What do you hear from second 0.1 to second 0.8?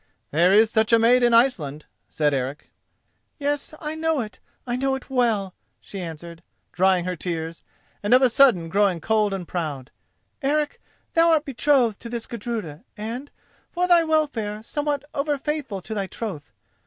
"There is